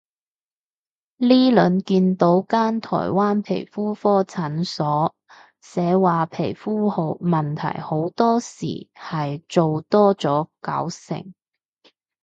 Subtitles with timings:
[1.17, 5.13] 呢輪見到間台灣皮膚科診所，
[5.61, 11.35] 寫話皮膚問題好多時係做多咗搞成